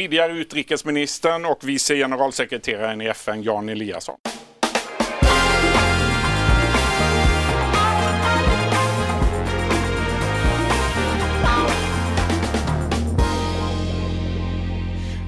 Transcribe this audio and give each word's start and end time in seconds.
tidigare 0.00 0.32
utrikesministern 0.32 1.44
och 1.44 1.68
vice 1.68 1.94
generalsekreteraren 1.94 3.00
i 3.00 3.06
FN 3.06 3.42
Jan 3.42 3.68
Eliasson. 3.68 4.16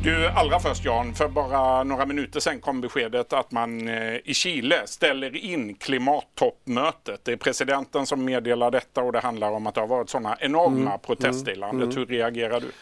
Du, 0.05 0.29
allra 0.29 0.61
först 0.61 0.85
Jan, 0.85 1.15
för 1.15 1.29
bara 1.29 1.85
några 1.85 2.07
minuter 2.07 2.41
sedan 2.41 2.61
kom 2.61 2.81
beskedet 2.81 3.33
att 3.33 3.51
man 3.53 3.89
eh, 3.89 4.17
i 4.25 4.35
Chile 4.35 4.77
ställer 4.87 5.37
in 5.37 5.75
klimattoppmötet. 5.75 7.25
Det 7.25 7.33
är 7.33 7.37
presidenten 7.37 8.07
som 8.07 8.25
meddelar 8.25 8.71
detta 8.71 9.03
och 9.03 9.13
det 9.13 9.21
handlar 9.21 9.51
om 9.51 9.67
att 9.67 9.75
det 9.75 9.81
har 9.81 9.89
varit 9.89 10.11
sådana 10.11 10.37
enorma 10.41 10.91
mm. 10.91 10.99
protester 11.07 11.53
i 11.53 11.57
landet. 11.57 11.85
Mm. 11.85 11.97
Hur 11.97 12.07
reagerar 12.07 12.61
du? 12.61 12.73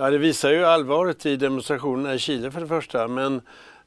Ja, 0.00 0.10
det 0.10 0.18
visar 0.18 0.50
ju 0.50 0.64
allvaret 0.64 1.26
i 1.26 1.36
demonstrationerna 1.36 2.14
i 2.14 2.18
Chile 2.18 2.50
för 2.50 2.60
det 2.60 2.66
första, 2.66 3.08
men 3.08 3.34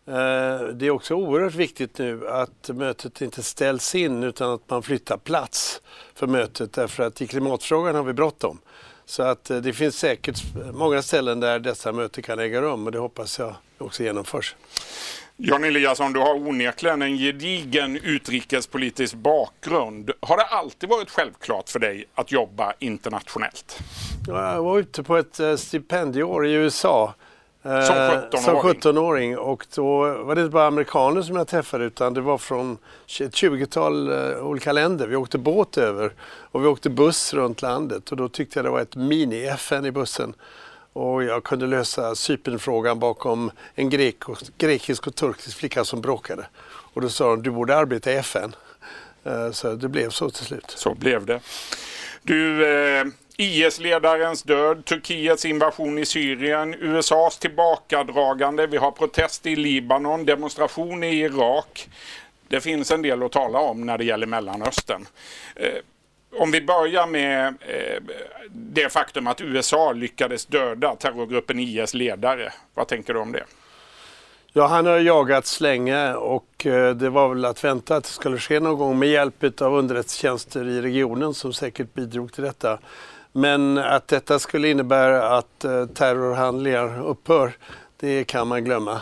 eh, 0.06 0.68
det 0.74 0.86
är 0.86 0.90
också 0.90 1.16
oerhört 1.16 1.56
viktigt 1.56 1.98
nu 1.98 2.28
att 2.28 2.70
mötet 2.74 3.22
inte 3.22 3.44
ställs 3.44 3.96
in 3.96 4.24
utan 4.24 4.54
att 4.54 4.70
man 4.70 4.84
flyttar 4.84 5.18
plats 5.18 5.82
för 6.14 6.28
mötet 6.28 6.74
därför 6.74 7.04
att 7.04 7.22
i 7.22 7.28
klimatfrågan 7.28 7.96
har 7.96 8.04
vi 8.04 8.14
bråttom. 8.14 8.60
Så 9.06 9.24
att 9.24 9.50
eh, 9.50 9.58
det 9.58 9.74
finns 9.74 10.00
säkert 10.00 10.44
många 10.74 11.02
ställen 11.02 11.40
där 11.40 11.60
dessa 11.60 11.92
möten 11.92 12.24
kan 12.24 12.40
äga 12.40 12.62
rum 12.62 12.86
och 12.86 12.92
det 12.92 13.00
hoppas 13.00 13.40
jag 13.40 13.56
också 13.78 14.04
genomförs. 14.04 14.56
Jan 15.44 15.64
Eliasson, 15.64 16.14
du 16.14 16.20
har 16.20 16.34
onekligen 16.34 17.02
en 17.02 17.18
gedigen 17.18 17.98
utrikespolitisk 17.98 19.16
bakgrund. 19.16 20.12
Har 20.20 20.38
det 20.38 20.44
alltid 20.44 20.90
varit 20.90 21.10
självklart 21.10 21.70
för 21.70 21.80
dig 21.80 22.06
att 22.16 22.32
jobba 22.32 22.74
internationellt? 22.80 23.80
Jag 24.28 24.64
var 24.64 24.80
ute 24.80 25.04
på 25.04 25.18
ett 25.18 25.40
eh, 25.40 25.56
stipendieår 25.56 26.48
i 26.48 26.54
USA 26.54 27.14
som 27.64 27.72
17-åring? 27.72 28.42
Som 28.42 28.56
17-åring 28.56 29.38
och 29.38 29.66
då 29.76 30.00
var 30.24 30.36
det 30.36 30.42
inte 30.42 30.54
bara 30.54 30.68
amerikaner 30.68 31.22
som 31.22 31.36
jag 31.36 31.48
träffade 31.48 31.86
utan 31.86 32.14
det 32.14 32.22
var 32.22 32.38
från 32.38 32.78
ett 33.22 33.34
20-tal 33.34 34.12
olika 34.42 34.72
länder. 34.72 35.08
Vi 35.08 35.16
åkte 35.16 35.38
båt 35.38 35.78
över 35.78 36.14
och 36.24 36.64
vi 36.64 36.68
åkte 36.68 36.90
buss 36.90 37.34
runt 37.34 37.62
landet 37.62 38.12
och 38.12 38.18
då 38.18 38.30
tyckte 38.30 38.60
jag 38.60 38.66
det 38.66 38.70
var 38.70 38.82
ett 38.82 38.96
mini-FN 38.96 39.86
i 39.86 39.92
bussen. 39.92 40.34
Och 40.94 41.24
jag 41.24 41.44
kunde 41.44 41.68
lösa 41.68 42.16
Cypernfrågan 42.16 43.00
bakom 43.00 43.52
en 43.76 43.90
grek 43.90 44.30
och, 44.30 44.38
grekisk 44.58 45.08
och 45.08 45.16
turkisk 45.16 45.58
flicka 45.58 45.86
som 45.86 46.02
bråkade. 46.02 46.46
Och 46.64 47.02
då 47.02 47.10
sa 47.10 47.30
de, 47.30 47.44
du 47.44 47.52
borde 47.52 47.78
arbeta 47.78 48.12
i 48.12 48.16
FN. 48.16 48.56
Eh, 49.24 49.52
så 49.52 49.74
det 49.74 49.90
blev 49.90 50.10
så 50.10 50.30
till 50.30 50.46
slut. 50.46 50.74
Så 50.76 50.94
blev 50.94 51.26
det. 51.26 51.40
Du, 52.22 52.68
eh, 52.68 53.06
IS-ledarens 53.38 54.44
död, 54.44 54.86
Turkiets 54.86 55.46
invasion 55.46 55.98
i 55.98 56.06
Syrien, 56.06 56.74
USAs 56.74 57.40
tillbakadragande, 57.40 58.68
vi 58.68 58.78
har 58.78 58.92
protest 58.92 59.46
i 59.46 59.56
Libanon, 59.56 60.26
demonstration 60.26 61.04
i 61.04 61.20
Irak. 61.20 61.90
Det 62.48 62.62
finns 62.62 62.92
en 62.92 63.02
del 63.02 63.24
att 63.24 63.32
tala 63.32 63.60
om 63.60 63.86
när 63.86 63.98
det 63.98 64.04
gäller 64.04 64.28
Mellanöstern. 64.28 65.08
Eh, 65.56 65.68
om 66.32 66.52
vi 66.52 66.62
börjar 66.62 67.08
med 67.08 67.48
eh, 67.48 68.04
det 68.50 68.92
faktum 68.92 69.28
att 69.28 69.42
USA 69.42 69.92
lyckades 69.92 70.46
döda 70.46 70.96
terrorgruppen 70.96 71.60
IS 71.60 71.94
ledare. 71.94 72.54
Vad 72.74 72.88
tänker 72.88 73.14
du 73.14 73.20
om 73.20 73.32
det? 73.32 73.44
Ja, 74.54 74.68
han 74.68 74.86
har 74.86 74.98
jagats 74.98 75.62
länge 75.62 76.14
och 76.14 76.66
eh, 76.66 76.96
det 76.96 77.10
var 77.10 77.30
väl 77.30 77.46
att 77.46 77.64
vänta 77.64 77.96
att 77.96 78.04
det 78.04 78.10
skulle 78.10 78.38
ske 78.38 78.60
någon 78.60 78.78
gång 78.78 79.00
med 79.00 79.10
hjälp 79.10 79.62
av 79.62 79.74
underrättelsetjänster 79.74 80.68
i 80.68 80.82
regionen 80.82 81.34
som 81.34 81.54
säkert 81.54 81.94
bidrog 81.94 82.34
till 82.34 82.44
detta. 82.44 82.80
Men 83.32 83.78
att 83.78 84.08
detta 84.08 84.40
skulle 84.40 84.70
innebära 84.70 85.38
att 85.38 85.64
eh, 85.64 85.86
terrorhandlingar 85.86 87.06
upphör, 87.06 87.52
det 88.00 88.24
kan 88.24 88.48
man 88.48 88.64
glömma. 88.64 89.02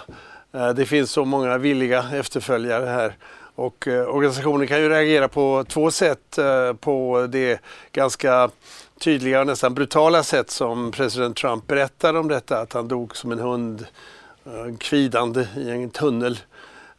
Det 0.76 0.86
finns 0.86 1.12
så 1.12 1.26
många 1.26 1.58
villiga 1.58 2.06
efterföljare 2.14 2.86
här 2.86 3.16
och 3.60 3.88
eh, 3.88 4.16
organisationen 4.16 4.68
kan 4.68 4.82
ju 4.82 4.90
reagera 4.90 5.28
på 5.28 5.66
två 5.68 5.92
sätt 5.92 6.38
eh, 6.38 6.74
på 6.74 7.28
det 7.30 7.60
ganska 7.92 8.50
tydliga 9.00 9.40
och 9.40 9.48
nästan 9.48 9.74
brutala 9.74 10.24
sätt 10.24 10.50
som 10.50 10.92
president 10.92 11.38
Trump 11.38 11.68
berättade 11.68 12.20
om 12.20 12.28
detta, 12.28 12.60
att 12.60 12.74
han 12.74 12.88
dog 12.88 13.18
som 13.18 13.32
en 13.32 13.40
hund 13.40 13.86
eh, 14.46 14.78
kvidande 14.78 15.48
i 15.58 15.70
en 15.70 15.90
tunnel. 15.90 16.40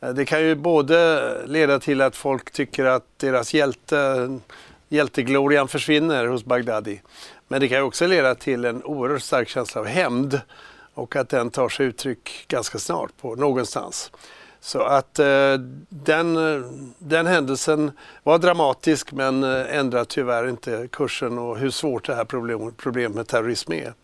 Eh, 0.01 0.09
det 0.09 0.25
kan 0.25 0.43
ju 0.43 0.55
både 0.55 1.33
leda 1.47 1.79
till 1.79 2.01
att 2.01 2.17
folk 2.17 2.51
tycker 2.51 2.85
att 2.85 3.05
deras 3.17 3.55
hjälte 3.55 4.39
hjälteglorian 4.89 5.69
försvinner 5.69 6.27
hos 6.27 6.45
Bagdadi. 6.45 7.03
Men 7.49 7.61
det 7.61 7.69
kan 7.69 7.83
också 7.83 8.07
leda 8.07 8.35
till 8.35 8.65
en 8.65 8.85
oerhört 8.85 9.23
stark 9.23 9.49
känsla 9.49 9.81
av 9.81 9.87
hämnd 9.87 10.41
och 10.95 11.17
att 11.17 11.29
den 11.29 11.51
tar 11.51 11.69
sig 11.69 11.87
uttryck 11.87 12.45
ganska 12.49 12.79
snart 12.79 13.11
på 13.21 13.35
någonstans. 13.35 14.11
Så 14.61 14.83
att 14.83 15.19
eh, 15.19 15.55
den, 15.89 16.35
den 16.99 17.27
händelsen 17.27 17.93
var 18.23 18.39
dramatisk 18.39 19.13
men 19.13 19.45
eh, 19.45 19.77
ändrar 19.79 20.05
tyvärr 20.05 20.49
inte 20.49 20.89
kursen 20.93 21.39
och 21.39 21.59
hur 21.59 21.71
svårt 21.71 22.07
det 22.07 22.15
här 22.15 22.25
problem, 22.25 22.75
problemet 22.77 23.17
med 23.17 23.27
terrorism 23.27 23.73
är. 23.73 23.95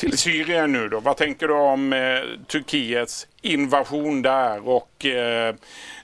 Till 0.00 0.18
Syrien 0.18 0.72
nu 0.72 0.88
då, 0.88 1.00
vad 1.00 1.16
tänker 1.16 1.48
du 1.48 1.54
om 1.54 1.92
eh, 1.92 1.98
Turkiets 2.46 3.26
invasion 3.42 4.22
där 4.22 4.68
och 4.68 5.06
eh, 5.06 5.54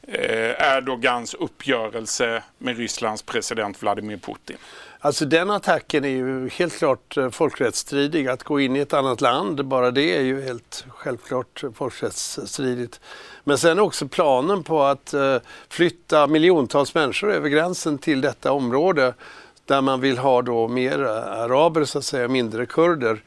eh, 0.02 0.76
Erdogans 0.76 1.34
uppgörelse 1.34 2.42
med 2.58 2.76
Rysslands 2.76 3.22
president 3.22 3.82
Vladimir 3.82 4.16
Putin? 4.16 4.56
Alltså 4.98 5.24
den 5.24 5.50
attacken 5.50 6.04
är 6.04 6.08
ju 6.08 6.48
helt 6.48 6.78
klart 6.78 7.16
eh, 7.16 7.30
folkrättsstridig. 7.30 8.28
Att 8.28 8.42
gå 8.42 8.60
in 8.60 8.76
i 8.76 8.78
ett 8.78 8.92
annat 8.92 9.20
land, 9.20 9.64
bara 9.64 9.90
det 9.90 10.16
är 10.16 10.22
ju 10.22 10.42
helt 10.42 10.84
självklart 10.88 11.64
folkrättsstridigt. 11.74 13.00
Men 13.44 13.58
sen 13.58 13.78
också 13.78 14.08
planen 14.08 14.62
på 14.62 14.82
att 14.82 15.14
eh, 15.14 15.36
flytta 15.68 16.26
miljontals 16.26 16.94
människor 16.94 17.32
över 17.32 17.48
gränsen 17.48 17.98
till 17.98 18.20
detta 18.20 18.52
område 18.52 19.14
där 19.64 19.80
man 19.80 20.00
vill 20.00 20.18
ha 20.18 20.42
då 20.42 20.68
mer 20.68 20.98
araber 20.98 21.84
så 21.84 21.98
att 21.98 22.04
säga, 22.04 22.28
mindre 22.28 22.66
kurder. 22.66 23.22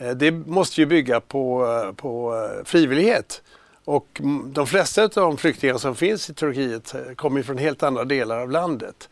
Eh, 0.00 0.10
det 0.10 0.30
måste 0.30 0.80
ju 0.80 0.86
bygga 0.86 1.20
på, 1.20 1.66
eh, 1.66 1.92
på 1.92 2.34
eh, 2.34 2.64
frivillighet. 2.64 3.42
Och 3.84 4.20
de 4.44 4.66
flesta 4.66 5.02
av 5.02 5.10
de 5.10 5.36
flyktingar 5.36 5.78
som 5.78 5.96
finns 5.96 6.30
i 6.30 6.34
Turkiet 6.34 6.94
kommer 7.16 7.42
från 7.42 7.58
helt 7.58 7.82
andra 7.82 8.04
delar 8.04 8.40
av 8.40 8.50
landet. 8.50 9.08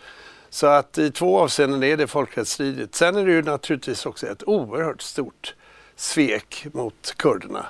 Så 0.50 0.66
att 0.66 0.98
i 0.98 1.10
två 1.10 1.38
avseenden 1.38 1.82
är 1.82 1.97
det 1.97 2.06
folkrättsstridigt. 2.06 2.94
Sen 2.94 3.16
är 3.16 3.27
det 3.27 3.32
ju 3.32 3.43
naturligtvis 3.43 4.06
också 4.06 4.27
ett 4.27 4.48
oerhört 4.48 5.03
stort 5.03 5.54
svek 5.97 6.66
mot 6.72 7.15
kurderna. 7.16 7.66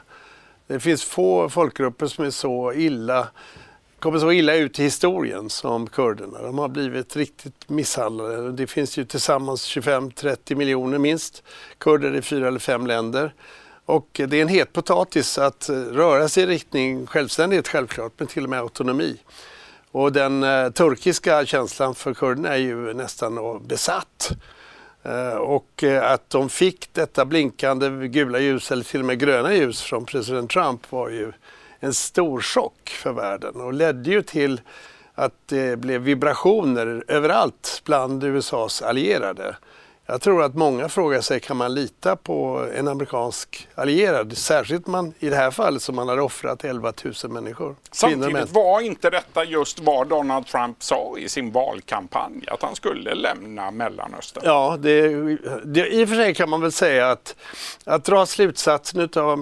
Det 0.66 0.80
finns 0.80 1.04
få 1.04 1.48
folkgrupper 1.48 2.06
som 2.06 2.24
är 2.24 2.30
så 2.30 2.72
illa, 2.72 3.28
kommer 4.00 4.18
så 4.18 4.32
illa 4.32 4.54
ut 4.54 4.78
i 4.78 4.82
historien 4.82 5.50
som 5.50 5.86
kurderna. 5.86 6.42
De 6.42 6.58
har 6.58 6.68
blivit 6.68 7.16
riktigt 7.16 7.68
misshandlade. 7.68 8.52
Det 8.52 8.66
finns 8.66 8.98
ju 8.98 9.04
tillsammans 9.04 9.76
25-30 9.76 10.54
miljoner 10.54 10.98
minst 10.98 11.42
kurder 11.78 12.14
i 12.14 12.22
fyra 12.22 12.48
eller 12.48 12.58
fem 12.58 12.86
länder. 12.86 13.34
Och 13.84 14.20
det 14.28 14.36
är 14.36 14.42
en 14.42 14.48
het 14.48 14.72
potatis 14.72 15.38
att 15.38 15.68
röra 15.70 16.28
sig 16.28 16.42
i 16.42 16.46
riktning 16.46 17.06
självständighet 17.06 17.68
självklart, 17.68 18.12
men 18.16 18.28
till 18.28 18.44
och 18.44 18.50
med 18.50 18.60
autonomi. 18.60 19.16
Och 19.90 20.12
den 20.12 20.42
eh, 20.42 20.70
turkiska 20.70 21.46
känslan 21.46 21.94
för 21.94 22.14
kurderna 22.14 22.48
är 22.48 22.58
ju 22.58 22.94
nästan 22.94 23.66
besatt. 23.66 24.30
Eh, 25.02 25.36
och 25.36 25.84
eh, 25.84 26.12
att 26.12 26.30
de 26.30 26.48
fick 26.48 26.88
detta 26.92 27.24
blinkande 27.24 28.08
gula 28.08 28.38
ljus 28.38 28.72
eller 28.72 28.84
till 28.84 29.00
och 29.00 29.06
med 29.06 29.18
gröna 29.18 29.54
ljus 29.54 29.82
från 29.82 30.04
president 30.04 30.50
Trump 30.50 30.92
var 30.92 31.08
ju 31.08 31.32
en 31.80 31.94
stor 31.94 32.40
chock 32.40 32.88
för 32.88 33.12
världen 33.12 33.60
och 33.60 33.72
ledde 33.72 34.10
ju 34.10 34.22
till 34.22 34.60
att 35.14 35.34
det 35.46 35.78
blev 35.78 36.00
vibrationer 36.00 37.04
överallt 37.08 37.82
bland 37.84 38.24
USAs 38.24 38.82
allierade. 38.82 39.56
Jag 40.10 40.20
tror 40.20 40.42
att 40.42 40.54
många 40.54 40.88
frågar 40.88 41.20
sig, 41.20 41.40
kan 41.40 41.56
man 41.56 41.74
lita 41.74 42.16
på 42.16 42.66
en 42.74 42.88
amerikansk 42.88 43.68
allierad? 43.74 44.36
Särskilt 44.36 44.86
man, 44.86 45.14
i 45.18 45.28
det 45.28 45.36
här 45.36 45.50
fallet 45.50 45.82
som 45.82 45.96
man 45.96 46.08
har 46.08 46.18
offrat 46.18 46.64
11 46.64 46.92
000 47.04 47.32
människor. 47.32 47.76
Samtidigt 47.90 48.52
var 48.52 48.80
inte 48.80 49.10
detta 49.10 49.44
just 49.44 49.80
vad 49.80 50.08
Donald 50.08 50.46
Trump 50.46 50.82
sa 50.82 51.14
i 51.18 51.28
sin 51.28 51.52
valkampanj, 51.52 52.44
att 52.48 52.62
han 52.62 52.76
skulle 52.76 53.14
lämna 53.14 53.70
Mellanöstern? 53.70 54.42
Ja, 54.46 54.76
det, 54.80 55.08
det, 55.64 55.88
i 55.88 56.04
och 56.04 56.08
för 56.08 56.16
sig 56.16 56.34
kan 56.34 56.50
man 56.50 56.60
väl 56.60 56.72
säga 56.72 57.10
att, 57.10 57.36
att 57.84 58.04
dra 58.04 58.26
slutsatsen 58.26 59.08
av 59.16 59.32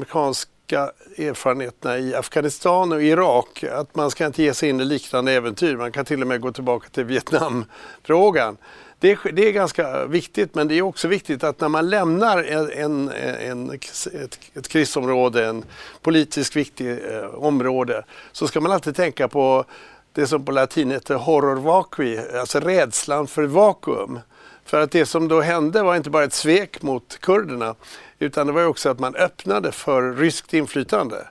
amerikanska 0.73 0.93
erfarenheterna 1.23 1.99
i 1.99 2.15
Afghanistan 2.15 2.93
och 2.93 3.03
Irak, 3.03 3.65
att 3.65 3.95
man 3.95 4.11
ska 4.11 4.27
inte 4.27 4.43
ge 4.43 4.55
sig 4.55 4.69
in 4.69 4.81
i 4.81 4.85
liknande 4.85 5.33
äventyr. 5.33 5.77
Man 5.77 5.93
kan 5.93 6.05
till 6.05 6.23
och 6.23 6.29
med 6.29 6.41
gå 6.41 6.53
tillbaka 6.53 6.89
till 6.89 7.05
Vietnamfrågan 7.05 8.57
det 8.99 9.11
är, 9.11 9.33
det 9.33 9.49
är 9.49 9.53
ganska 9.53 10.07
viktigt 10.07 10.55
men 10.55 10.69
det 10.69 10.75
är 10.75 10.83
också 10.83 11.09
viktigt 11.09 11.45
att 11.45 11.61
när 11.61 11.69
man 11.69 11.91
lämnar 11.91 12.43
en, 12.43 12.71
en, 12.73 13.13
en 13.41 13.71
ett, 13.71 14.39
ett 14.55 14.69
krisområde, 14.69 15.47
en 15.47 15.65
politiskt 16.03 16.57
viktig 16.57 16.91
eh, 16.91 17.25
område, 17.35 18.05
så 18.33 18.49
ska 18.49 18.61
man 18.61 18.73
alltid 18.73 18.97
tänka 18.97 19.29
på 19.29 19.65
det 20.13 20.27
som 20.27 20.45
på 20.45 20.53
latin 20.53 20.91
heter 20.91 21.15
horror 21.15 21.57
vacui, 21.57 22.19
alltså 22.39 22.61
rädslan 22.61 23.27
för 23.27 23.45
vakuum. 23.45 24.21
För 24.67 24.81
att 24.81 24.91
det 24.91 25.07
som 25.07 25.29
då 25.29 25.41
hände 25.41 25.83
var 25.83 25.97
inte 25.97 26.11
bara 26.11 26.25
ett 26.25 26.33
svek 26.33 26.83
mot 26.83 27.19
kurderna 27.21 27.75
utan 28.19 28.47
det 28.47 28.53
var 28.53 28.65
också 28.65 28.89
att 28.89 28.99
man 28.99 29.15
öppnade 29.15 29.73
för 29.73 30.13
ryskt 30.13 30.55
inflytande. 30.55 31.27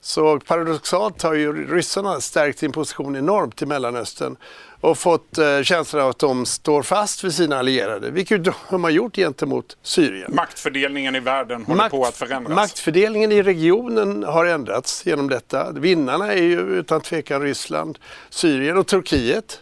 Så 0.00 0.40
paradoxalt 0.40 1.22
har 1.22 1.34
ju 1.34 1.74
ryssarna 1.74 2.20
stärkt 2.20 2.58
sin 2.58 2.72
position 2.72 3.16
enormt 3.16 3.62
i 3.62 3.66
Mellanöstern 3.66 4.36
och 4.80 4.98
fått 4.98 5.38
eh, 5.38 5.62
känslan 5.62 6.02
av 6.02 6.10
att 6.10 6.18
de 6.18 6.46
står 6.46 6.82
fast 6.82 7.24
vid 7.24 7.34
sina 7.34 7.58
allierade, 7.58 8.10
vilket 8.10 8.44
de 8.70 8.84
har 8.84 8.90
gjort 8.90 9.16
gentemot 9.16 9.76
Syrien. 9.82 10.34
Maktfördelningen 10.34 11.16
i 11.16 11.20
världen 11.20 11.64
håller 11.64 11.76
Makt, 11.76 11.90
på 11.90 12.04
att 12.04 12.16
förändras. 12.16 12.54
Maktfördelningen 12.54 13.32
i 13.32 13.42
regionen 13.42 14.24
har 14.24 14.46
ändrats 14.46 15.06
genom 15.06 15.28
detta. 15.28 15.72
Vinnarna 15.72 16.32
är 16.32 16.42
ju 16.42 16.60
utan 16.60 17.00
tvekan 17.00 17.42
Ryssland, 17.42 17.98
Syrien 18.30 18.76
och 18.76 18.86
Turkiet. 18.86 19.60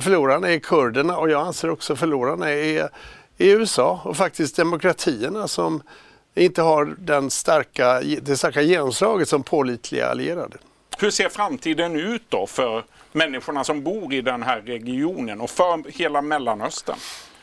Förlorarna 0.00 0.48
är 0.48 0.58
kurderna 0.58 1.18
och 1.18 1.30
jag 1.30 1.46
anser 1.46 1.70
också 1.70 1.96
förlorarna 1.96 2.50
är, 2.50 2.82
är 2.82 2.88
USA 3.38 4.00
och 4.04 4.16
faktiskt 4.16 4.56
demokratierna 4.56 5.48
som 5.48 5.82
inte 6.34 6.62
har 6.62 6.94
den 6.98 7.30
starka, 7.30 8.00
det 8.00 8.36
starka 8.36 8.62
genomslaget 8.62 9.28
som 9.28 9.42
pålitliga 9.42 10.06
allierade. 10.06 10.56
Hur 10.98 11.10
ser 11.10 11.28
framtiden 11.28 11.96
ut 11.96 12.22
då 12.28 12.46
för 12.46 12.84
människorna 13.12 13.64
som 13.64 13.82
bor 13.82 14.14
i 14.14 14.20
den 14.20 14.42
här 14.42 14.60
regionen 14.60 15.40
och 15.40 15.50
för 15.50 15.98
hela 15.98 16.22
Mellanöstern? 16.22 16.96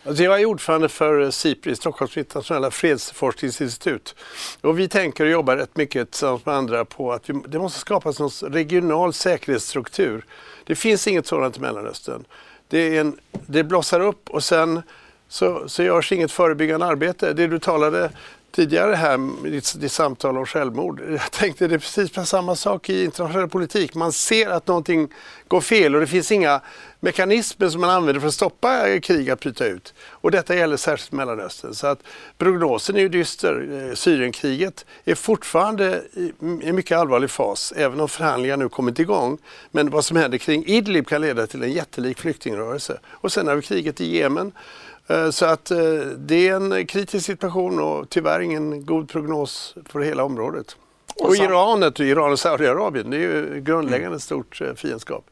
Alltså 0.08 0.24
jag 0.24 0.42
är 0.42 0.46
ordförande 0.46 0.90
för 0.90 1.32
SIPRI, 1.32 1.76
Stockholms 1.76 2.18
internationella 2.18 2.72
fredsforskningsinstitut. 2.72 4.16
Och 4.62 4.80
vi 4.80 4.88
tänker 4.88 5.24
och 5.24 5.32
jobbar 5.32 5.58
rätt 5.58 5.78
mycket 5.78 6.12
tillsammans 6.12 6.46
med 6.46 6.56
andra 6.56 6.86
på 6.86 7.12
att 7.14 7.30
vi, 7.30 7.42
det 7.48 7.60
måste 7.60 7.80
skapas 7.80 8.20
någon 8.20 8.54
regional 8.54 9.14
säkerhetsstruktur. 9.14 10.26
Det 10.66 10.76
finns 10.76 11.08
inget 11.08 11.28
sådant 11.28 11.58
i 11.58 11.60
Mellanöstern. 11.60 12.26
Det, 12.68 12.98
är 12.98 13.02
en, 13.02 13.20
det 13.32 13.64
blossar 13.64 14.00
upp 14.00 14.30
och 14.30 14.44
sen 14.44 14.82
så, 15.28 15.70
så 15.70 15.84
görs 15.84 16.12
inget 16.12 16.32
förebyggande 16.32 16.86
arbete. 16.86 17.34
Det 17.34 17.48
du 17.48 17.60
talade 17.60 18.12
tidigare 18.56 18.96
här 18.96 19.48
i 19.48 19.50
ditt, 19.50 19.80
ditt, 19.80 19.92
samtal 19.92 20.38
om 20.38 20.46
självmord. 20.46 21.02
Jag 21.10 21.32
tänkte 21.32 21.68
det 21.68 21.76
är 21.76 21.80
precis 21.80 22.30
samma 22.30 22.56
sak 22.56 22.90
i 22.90 23.04
internationell 23.04 23.50
politik. 23.50 23.96
Man 23.96 24.12
ser 24.12 24.50
att 24.50 24.68
någonting 24.68 25.10
går 25.48 25.62
fel 25.62 25.96
och 25.96 26.02
det 26.02 26.08
finns 26.08 26.32
inga 26.32 26.62
mekanismer 27.00 27.70
som 27.70 27.82
man 27.82 27.90
använder 27.90 28.20
för 28.20 28.28
att 28.28 28.34
stoppa 28.34 28.90
eh, 28.90 29.00
krig 29.00 29.30
att 29.30 29.40
bryta 29.40 29.66
ut. 29.66 29.94
Och 30.10 30.32
detta 30.32 30.56
gäller 30.56 30.78
särskilt 30.78 31.12
Mellanöstern. 31.12 31.74
Så 31.74 31.88
att 31.88 32.00
prognosen 32.38 32.96
är 32.96 33.00
ju 33.00 33.10
dyster. 33.10 33.88
Eh, 33.90 33.96
Syrienkriget 33.96 34.86
är 35.06 35.16
fortfarande 35.16 36.02
i 36.14 36.32
en 36.64 36.76
mycket 36.76 36.98
allvarlig 36.98 37.30
fas, 37.30 37.74
även 37.76 38.00
om 38.00 38.10
förhandlingar 38.10 38.58
nu 38.58 38.70
kommit 38.70 39.00
igång. 39.00 39.38
Men 39.72 39.90
vad 39.90 40.06
som 40.06 40.18
händer 40.18 40.38
kring 40.38 40.66
Idlib 40.66 41.08
kan 41.08 41.22
leda 41.22 41.48
till 41.48 41.64
en 41.64 41.72
jättelik 41.72 42.20
flyktingrörelse. 42.20 43.00
Och 43.06 43.32
sen 43.32 43.48
har 43.48 43.56
vi 43.56 43.62
kriget 43.62 44.02
i 44.02 44.18
Jemen 44.18 44.52
så 45.32 45.46
att 45.46 45.72
eh, 45.72 45.78
det 46.18 46.48
är 46.48 46.56
en 46.56 46.88
kritisk 46.88 47.26
situation 47.26 47.80
och 47.80 48.10
tyvärr 48.10 48.40
ingen 48.40 48.86
god 48.86 49.10
prognos 49.10 49.76
för 49.90 50.00
hela 50.00 50.24
området. 50.24 50.78
Och, 51.16 51.26
och 51.26 51.36
Iranet, 51.36 52.00
Iran 52.00 52.32
och 52.32 52.40
Saudiarabien, 52.40 53.10
det 53.10 53.18
är 53.18 53.22
ju 53.22 53.62
grundläggande 53.62 54.08
mm. 54.08 54.20
stort 54.20 54.62
eh, 54.62 54.74
fiendskap. 54.74 55.26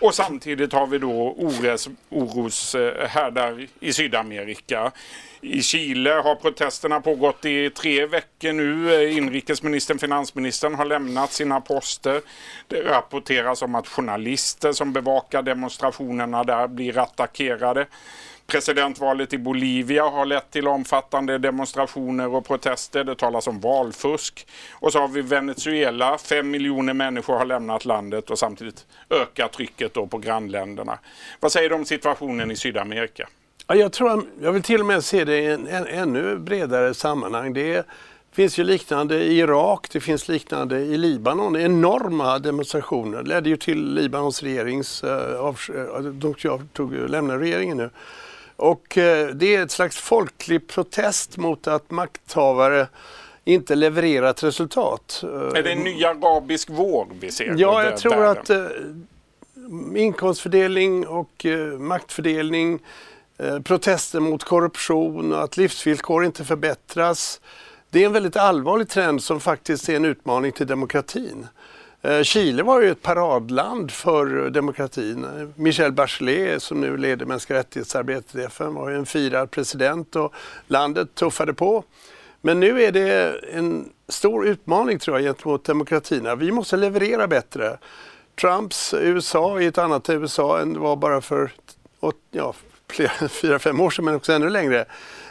Och 0.00 0.14
samtidigt 0.14 0.72
har 0.72 0.86
vi 0.86 0.98
då 0.98 1.34
ores, 1.38 1.88
oroshärdar 2.08 3.66
i 3.80 3.92
Sydamerika. 3.92 4.92
I 5.40 5.62
Chile 5.62 6.10
har 6.10 6.34
protesterna 6.34 7.00
pågått 7.00 7.44
i 7.44 7.70
tre 7.70 8.06
veckor 8.06 8.52
nu. 8.52 9.10
Inrikesministern, 9.10 9.98
finansministern 9.98 10.74
har 10.74 10.84
lämnat 10.84 11.32
sina 11.32 11.60
poster. 11.60 12.20
Det 12.68 12.82
rapporteras 12.82 13.62
om 13.62 13.74
att 13.74 13.88
journalister 13.88 14.72
som 14.72 14.92
bevakar 14.92 15.42
demonstrationerna 15.42 16.44
där 16.44 16.68
blir 16.68 16.98
attackerade. 16.98 17.86
Presidentvalet 18.52 19.32
i 19.32 19.38
Bolivia 19.38 20.04
har 20.04 20.26
lett 20.26 20.50
till 20.50 20.68
omfattande 20.68 21.38
demonstrationer 21.38 22.34
och 22.34 22.46
protester. 22.46 23.04
Det 23.04 23.14
talas 23.14 23.46
om 23.46 23.60
valfusk. 23.60 24.46
Och 24.72 24.92
så 24.92 24.98
har 24.98 25.08
vi 25.08 25.22
Venezuela. 25.22 26.18
Fem 26.18 26.50
miljoner 26.50 26.94
människor 26.94 27.38
har 27.38 27.44
lämnat 27.44 27.84
landet 27.84 28.30
och 28.30 28.38
samtidigt 28.38 28.86
ökar 29.10 29.48
trycket 29.48 29.94
då 29.94 30.06
på 30.06 30.18
grannländerna. 30.18 30.98
Vad 31.40 31.52
säger 31.52 31.68
du 31.68 31.74
om 31.74 31.84
situationen 31.84 32.50
i 32.50 32.56
Sydamerika? 32.56 33.28
Ja, 33.66 33.74
jag, 33.74 33.92
tror, 33.92 34.22
jag 34.42 34.52
vill 34.52 34.62
till 34.62 34.80
och 34.80 34.86
med 34.86 35.04
se 35.04 35.24
det 35.24 35.38
i 35.38 35.46
en, 35.46 35.66
en 35.66 35.86
ännu 35.86 36.36
bredare 36.36 36.94
sammanhang. 36.94 37.52
Det 37.52 37.86
finns 38.32 38.58
ju 38.58 38.64
liknande 38.64 39.24
i 39.24 39.38
Irak, 39.38 39.86
det 39.92 40.00
finns 40.00 40.28
liknande 40.28 40.78
i 40.78 40.96
Libanon. 40.96 41.56
Enorma 41.56 42.38
demonstrationer. 42.38 43.22
Det 43.22 43.28
ledde 43.28 43.48
ju 43.48 43.56
till 43.56 43.94
Libanons 43.94 44.42
regerings... 44.42 45.04
Uh, 45.04 46.00
de 46.12 46.34
tog, 46.72 46.92
lämnade 46.92 47.40
regeringen 47.40 47.76
nu. 47.76 47.90
Och 48.58 48.98
eh, 48.98 49.28
det 49.28 49.56
är 49.56 49.62
ett 49.62 49.70
slags 49.70 49.96
folklig 49.96 50.68
protest 50.68 51.36
mot 51.36 51.66
att 51.66 51.90
makthavare 51.90 52.86
inte 53.44 53.74
levererar 53.74 54.30
ett 54.30 54.42
resultat. 54.42 55.24
Är 55.54 55.62
det 55.62 55.72
en 55.72 55.78
ny 55.78 56.04
arabisk 56.04 56.70
våg 56.70 57.12
vi 57.20 57.30
ser? 57.30 57.54
Ja, 57.56 57.84
jag 57.84 57.96
tror 57.96 58.16
världen? 58.16 58.30
att 58.30 58.50
eh, 58.50 60.02
inkomstfördelning 60.02 61.06
och 61.06 61.46
eh, 61.46 61.78
maktfördelning, 61.78 62.78
eh, 63.38 63.60
protester 63.60 64.20
mot 64.20 64.44
korruption 64.44 65.32
och 65.32 65.42
att 65.42 65.56
livsvillkor 65.56 66.24
inte 66.24 66.44
förbättras. 66.44 67.40
Det 67.90 68.02
är 68.02 68.06
en 68.06 68.12
väldigt 68.12 68.36
allvarlig 68.36 68.88
trend 68.88 69.22
som 69.22 69.40
faktiskt 69.40 69.88
är 69.88 69.96
en 69.96 70.04
utmaning 70.04 70.52
till 70.52 70.66
demokratin. 70.66 71.46
Eh, 72.02 72.22
Chile 72.22 72.62
var 72.62 72.80
ju 72.80 72.90
ett 72.90 73.02
paradland 73.02 73.90
för 73.90 74.50
demokratin. 74.50 75.26
Michel 75.56 75.92
Bachelet 75.92 76.62
som 76.62 76.80
nu 76.80 76.96
leder 76.96 77.26
mänskliga 77.26 77.58
rättighetsarbetet 77.58 78.34
i 78.34 78.42
FN 78.42 78.74
var 78.74 78.90
ju 78.90 78.96
en 78.96 79.06
firad 79.06 79.50
president 79.50 80.16
och 80.16 80.32
landet 80.66 81.14
tuffade 81.14 81.54
på. 81.54 81.84
Men 82.40 82.60
nu 82.60 82.82
är 82.82 82.92
det 82.92 83.40
en 83.52 83.88
stor 84.08 84.46
utmaning 84.46 84.98
tror 84.98 85.16
jag 85.16 85.24
gentemot 85.24 85.64
demokratierna. 85.64 86.34
Vi 86.34 86.52
måste 86.52 86.76
leverera 86.76 87.26
bättre. 87.26 87.78
Trumps 88.40 88.94
USA 88.94 89.60
är 89.60 89.68
ett 89.68 89.78
annat 89.78 90.10
USA 90.10 90.60
än 90.60 90.72
det 90.72 90.80
var 90.80 90.96
bara 90.96 91.20
för 91.20 91.52
ja, 92.30 92.54
fyra, 93.28 93.58
fem 93.58 93.80
år 93.80 93.90
sedan 93.90 94.04
men 94.04 94.14
också 94.14 94.32
ännu 94.32 94.50
längre. 94.50 94.84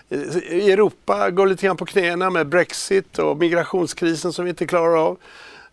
Eh, 0.10 0.20
Europa 0.70 1.30
går 1.30 1.48
lite 1.48 1.66
grann 1.66 1.78
på 1.78 1.86
knäna 1.86 2.30
med 2.30 2.48
Brexit 2.48 3.20
och 3.20 3.38
migrationskrisen 3.38 4.34
som 4.34 4.46
vi 4.46 4.50
inte 4.50 4.68
klarar 4.68 4.98
av. 4.98 5.18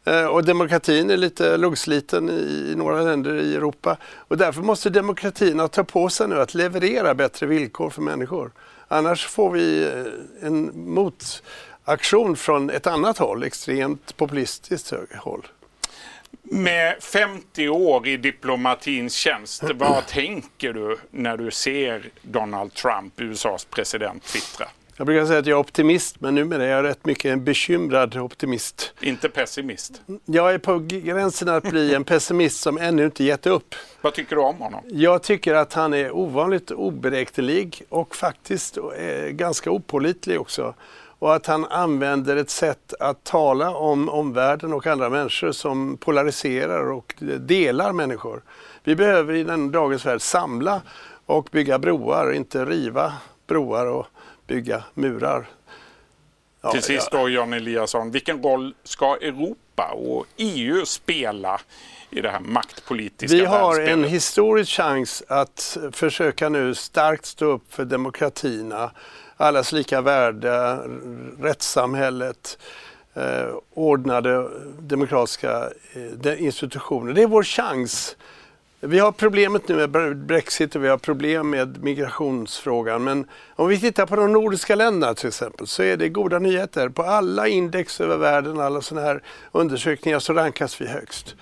Eh, 0.04 0.26
och 0.26 0.44
demokratin 0.44 1.10
är 1.10 1.16
lite 1.16 1.56
luggsliten 1.56 2.30
i 2.30 2.74
några 2.76 3.02
länder 3.02 3.34
i 3.34 3.54
Europa. 3.54 3.96
Och 4.04 4.36
därför 4.36 4.62
måste 4.62 4.90
demokratierna 4.90 5.68
ta 5.68 5.84
på 5.84 6.08
sig 6.08 6.28
nu 6.28 6.40
att 6.40 6.54
leverera 6.54 7.14
bättre 7.14 7.46
villkor 7.46 7.90
för 7.90 8.02
människor. 8.02 8.52
Annars 8.88 9.26
får 9.26 9.50
vi 9.50 9.84
eh, 9.84 10.46
en 10.46 10.70
motaktion 10.74 12.36
från 12.36 12.70
ett 12.70 12.86
annat 12.86 13.18
håll, 13.18 13.42
extremt 13.42 14.16
populistiskt 14.16 14.92
håll. 15.18 15.46
Med 16.42 17.02
50 17.02 17.68
år 17.68 18.08
i 18.08 18.16
diplomatins 18.16 19.14
tjänst, 19.14 19.62
vad 19.74 20.06
tänker 20.06 20.72
du 20.72 20.96
när 21.10 21.36
du 21.36 21.50
ser 21.50 22.10
Donald 22.22 22.74
Trump, 22.74 23.20
USAs 23.20 23.64
president, 23.64 24.22
twittra? 24.22 24.66
Jag 24.96 25.06
brukar 25.06 25.26
säga 25.26 25.38
att 25.38 25.46
jag 25.46 25.56
är 25.56 25.60
optimist, 25.60 26.20
men 26.20 26.34
numera 26.34 26.64
är 26.64 26.68
jag 26.68 26.84
rätt 26.84 27.06
mycket 27.06 27.32
en 27.32 27.44
bekymrad 27.44 28.16
optimist. 28.16 28.92
Inte 29.00 29.28
pessimist? 29.28 30.02
Jag 30.24 30.54
är 30.54 30.58
på 30.58 30.78
gränsen 30.78 31.48
att 31.48 31.70
bli 31.70 31.94
en 31.94 32.04
pessimist 32.04 32.60
som 32.60 32.78
ännu 32.78 33.04
inte 33.04 33.24
gett 33.24 33.46
upp. 33.46 33.74
Vad 34.00 34.14
tycker 34.14 34.36
du 34.36 34.42
om 34.42 34.56
honom? 34.56 34.80
Jag 34.86 35.22
tycker 35.22 35.54
att 35.54 35.72
han 35.72 35.94
är 35.94 36.12
ovanligt 36.12 36.70
oberäknelig 36.70 37.82
och 37.88 38.16
faktiskt 38.16 38.78
ganska 39.30 39.70
opålitlig 39.70 40.40
också. 40.40 40.74
Och 41.18 41.34
att 41.34 41.46
han 41.46 41.64
använder 41.64 42.36
ett 42.36 42.50
sätt 42.50 42.94
att 43.00 43.24
tala 43.24 43.76
om 43.76 44.08
omvärlden 44.08 44.72
och 44.72 44.86
andra 44.86 45.10
människor 45.10 45.52
som 45.52 45.96
polariserar 45.96 46.92
och 46.92 47.14
delar 47.38 47.92
människor. 47.92 48.42
Vi 48.84 48.96
behöver 48.96 49.34
i 49.34 49.44
den 49.44 49.70
dagens 49.70 50.06
värld 50.06 50.20
samla 50.20 50.82
och 51.26 51.48
bygga 51.52 51.78
broar, 51.78 52.32
inte 52.32 52.64
riva 52.64 53.12
broar 53.46 53.86
och 53.86 54.06
bygga 54.46 54.84
murar. 54.94 55.46
Ja, 56.60 56.70
Till 56.70 56.82
sist 56.82 57.10
då 57.10 57.28
Jan 57.28 57.52
Eliasson, 57.52 58.10
vilken 58.10 58.42
roll 58.42 58.74
ska 58.84 59.16
Europa 59.16 59.90
och 59.92 60.26
EU 60.36 60.86
spela 60.86 61.60
i 62.10 62.20
det 62.20 62.30
här 62.30 62.40
maktpolitiska 62.40 63.36
Vi 63.36 63.44
har 63.44 63.80
en 63.80 64.04
historisk 64.04 64.72
chans 64.72 65.22
att 65.28 65.76
försöka 65.92 66.48
nu 66.48 66.74
starkt 66.74 67.26
stå 67.26 67.46
upp 67.46 67.74
för 67.74 67.84
demokratierna, 67.84 68.90
allas 69.36 69.72
lika 69.72 70.00
värde, 70.00 70.78
rättssamhället, 71.40 72.58
eh, 73.14 73.48
ordnade 73.74 74.48
demokratiska 74.80 75.70
eh, 76.24 76.44
institutioner. 76.44 77.12
Det 77.12 77.22
är 77.22 77.26
vår 77.26 77.42
chans 77.42 78.16
vi 78.86 78.98
har 78.98 79.12
problemet 79.12 79.68
nu 79.68 79.86
med 79.86 80.16
Brexit 80.16 80.76
och 80.76 80.84
vi 80.84 80.88
har 80.88 80.98
problem 80.98 81.50
med 81.50 81.82
migrationsfrågan. 81.82 83.04
Men 83.04 83.26
om 83.56 83.68
vi 83.68 83.80
tittar 83.80 84.06
på 84.06 84.16
de 84.16 84.32
nordiska 84.32 84.74
länderna 84.74 85.14
till 85.14 85.28
exempel 85.28 85.66
så 85.66 85.82
är 85.82 85.96
det 85.96 86.08
goda 86.08 86.38
nyheter. 86.38 86.88
På 86.88 87.02
alla 87.02 87.48
index 87.48 88.00
över 88.00 88.16
världen, 88.16 88.60
alla 88.60 88.80
sådana 88.80 89.06
här 89.06 89.22
undersökningar 89.52 90.18
så 90.18 90.32
rankas 90.32 90.80
vi 90.80 90.86
högst. 90.86 91.36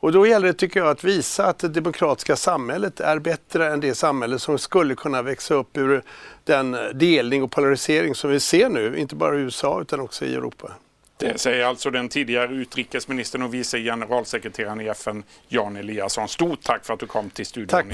Och 0.00 0.12
då 0.12 0.26
gäller 0.26 0.46
det, 0.46 0.52
tycker 0.52 0.80
jag, 0.80 0.88
att 0.88 1.04
visa 1.04 1.46
att 1.46 1.58
det 1.58 1.68
demokratiska 1.68 2.36
samhället 2.36 3.00
är 3.00 3.18
bättre 3.18 3.72
än 3.72 3.80
det 3.80 3.94
samhälle 3.94 4.38
som 4.38 4.58
skulle 4.58 4.94
kunna 4.94 5.22
växa 5.22 5.54
upp 5.54 5.76
ur 5.76 6.02
den 6.44 6.76
delning 6.94 7.42
och 7.42 7.50
polarisering 7.50 8.14
som 8.14 8.30
vi 8.30 8.40
ser 8.40 8.68
nu, 8.68 8.98
inte 8.98 9.14
bara 9.14 9.36
i 9.36 9.38
USA 9.38 9.80
utan 9.80 10.00
också 10.00 10.24
i 10.24 10.34
Europa. 10.34 10.72
Det 11.18 11.40
säger 11.40 11.64
alltså 11.64 11.90
den 11.90 12.08
tidigare 12.08 12.52
utrikesministern 12.52 13.42
och 13.42 13.54
vice 13.54 13.78
generalsekreteraren 13.78 14.80
i 14.80 14.88
FN, 14.88 15.22
Jan 15.48 15.76
Eliasson. 15.76 16.28
Stort 16.28 16.62
tack 16.62 16.84
för 16.84 16.94
att 16.94 17.00
du 17.00 17.06
kom 17.06 17.30
till 17.30 17.46
studion. 17.46 17.68
Tack. 17.68 17.86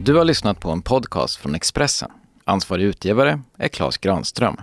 Du 0.00 0.14
har 0.14 0.24
lyssnat 0.24 0.60
på 0.60 0.70
en 0.70 0.82
podcast 0.82 1.36
från 1.36 1.54
Expressen. 1.54 2.10
Ansvarig 2.44 2.84
utgivare 2.84 3.40
är 3.58 3.68
Klas 3.68 3.98
Granström. 3.98 4.56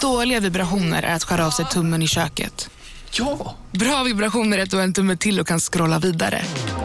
Dåliga 0.00 0.40
vibrationer 0.40 1.02
är 1.02 1.14
att 1.14 1.24
skära 1.24 1.46
av 1.46 1.50
sig 1.50 1.64
tummen 1.64 2.02
i 2.02 2.08
köket. 2.08 2.70
Ja! 3.12 3.54
Bra 3.70 4.02
vibrationer 4.04 4.58
är 4.58 4.62
att 4.62 4.70
du 4.70 4.76
har 4.76 4.84
en 4.84 4.92
tumme 4.92 5.16
till 5.16 5.40
och 5.40 5.46
kan 5.46 5.60
scrolla 5.60 5.98
vidare. 5.98 6.42